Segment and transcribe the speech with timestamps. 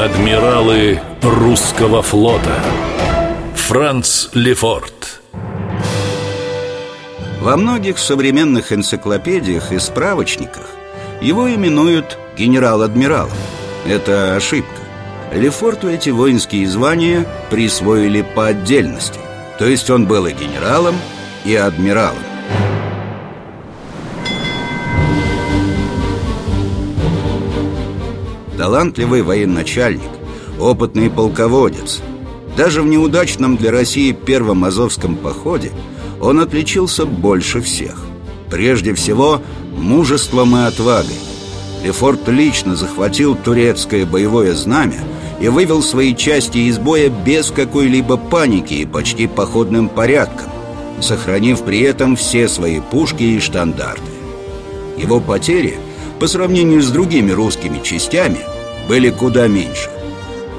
[0.00, 2.58] Адмиралы русского флота
[3.54, 5.20] Франц Лефорт
[7.42, 10.70] Во многих современных энциклопедиях и справочниках
[11.20, 13.36] его именуют генерал-адмиралом.
[13.84, 14.80] Это ошибка.
[15.34, 19.20] Лефорту эти воинские звания присвоили по отдельности.
[19.58, 20.96] То есть он был и генералом,
[21.44, 22.29] и адмиралом.
[28.60, 30.10] Талантливый военачальник,
[30.58, 32.02] опытный полководец.
[32.58, 35.72] Даже в неудачном для России первом Азовском походе
[36.20, 37.96] он отличился больше всех.
[38.50, 39.40] Прежде всего,
[39.78, 41.16] мужеством и отвагой.
[41.82, 45.00] Лефорт лично захватил турецкое боевое знамя
[45.40, 50.50] и вывел свои части из боя без какой-либо паники и почти походным порядком,
[51.00, 54.12] сохранив при этом все свои пушки и штандарты.
[54.98, 55.78] Его потери,
[56.20, 58.40] по сравнению с другими русскими частями,
[58.86, 59.88] были куда меньше.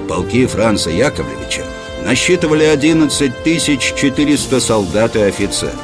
[0.09, 1.63] Полки Франца Яковлевича
[2.03, 3.31] насчитывали 11
[3.95, 5.75] 400 солдат и офицеров.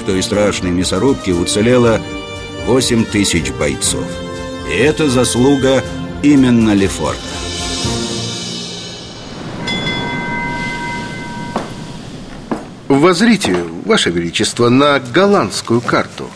[0.00, 2.00] В той страшной мясорубке уцелело
[2.66, 4.06] 8 тысяч бойцов.
[4.72, 5.84] И это заслуга
[6.22, 7.20] именно Лефорта.
[12.88, 16.30] Возрите, Ваше Величество, на голландскую карту.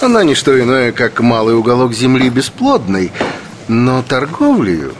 [0.00, 3.12] Она не что иное, как малый уголок земли бесплодный–
[3.68, 4.94] но торговлею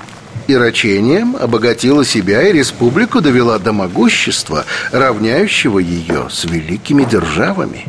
[0.47, 7.87] и рачением обогатила себя и республику довела до могущества, равняющего ее с великими державами.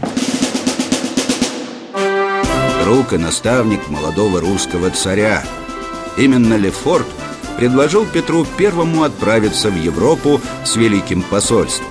[2.83, 5.44] Друг и наставник молодого русского царя.
[6.17, 7.08] Именно Лефорт
[7.58, 11.88] предложил Петру Первому отправиться в Европу с великим посольством.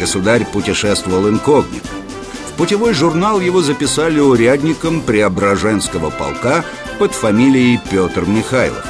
[0.00, 1.95] Государь путешествовал инкогнито.
[2.56, 6.64] Путевой журнал его записали урядником Преображенского полка
[6.98, 8.84] под фамилией Петр Михайлов.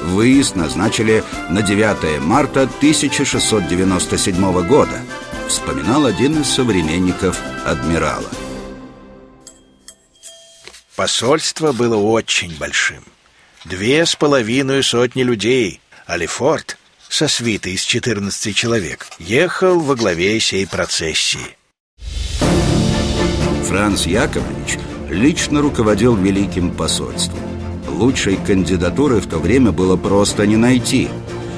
[0.00, 5.02] Выезд назначили на 9 марта 1697 года,
[5.48, 8.28] вспоминал один из современников адмирала.
[10.96, 13.04] Посольство было очень большим.
[13.64, 16.78] Две с половиной сотни людей, а Лефорт
[17.08, 21.56] со свитой из 14 человек ехал во главе сей процессии.
[23.74, 24.78] Франц Яковлевич
[25.10, 27.40] лично руководил Великим посольством.
[27.88, 31.08] Лучшей кандидатуры в то время было просто не найти.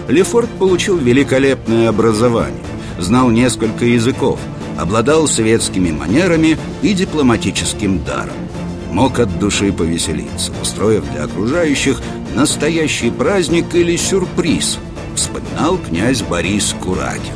[0.09, 2.65] Лефорт получил великолепное образование,
[2.99, 4.41] знал несколько языков,
[4.78, 8.48] обладал светскими манерами и дипломатическим даром.
[8.91, 12.00] Мог от души повеселиться, устроив для окружающих
[12.34, 14.78] настоящий праздник или сюрприз,
[15.15, 17.34] вспоминал князь Борис Куракин.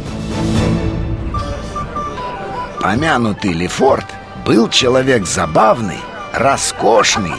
[2.81, 4.07] Помянутый Лефорт
[4.51, 6.01] был человек забавный,
[6.33, 7.37] роскошный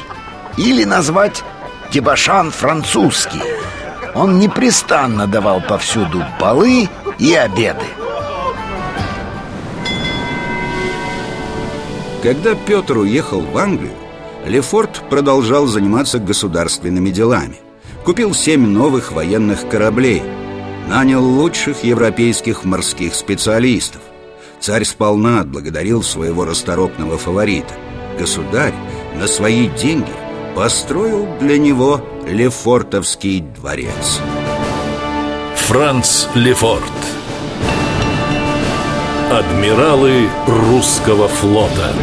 [0.56, 1.44] или назвать
[1.92, 3.42] дебошан французский.
[4.16, 6.88] Он непрестанно давал повсюду балы
[7.20, 7.84] и обеды.
[12.24, 13.92] Когда Петр уехал в Англию,
[14.46, 17.58] Лефорт продолжал заниматься государственными делами.
[18.06, 20.24] Купил семь новых военных кораблей,
[20.88, 24.02] нанял лучших европейских морских специалистов.
[24.62, 27.74] Царь сполна отблагодарил своего расторопного фаворита.
[28.20, 28.76] Государь
[29.16, 30.14] на свои деньги
[30.56, 34.20] построил для него Лефортовский дворец.
[35.56, 36.84] Франц Лефорт
[39.32, 41.94] Адмиралы русского флота